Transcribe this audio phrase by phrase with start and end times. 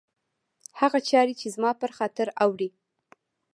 [0.79, 2.69] هغه چاري چي زما پر خاطر اوري